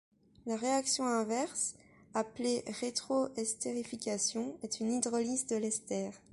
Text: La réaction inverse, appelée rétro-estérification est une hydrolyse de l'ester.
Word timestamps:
La 0.47 0.55
réaction 0.55 1.05
inverse, 1.05 1.75
appelée 2.15 2.63
rétro-estérification 2.65 4.57
est 4.63 4.79
une 4.79 4.93
hydrolyse 4.93 5.45
de 5.45 5.57
l'ester. 5.57 6.09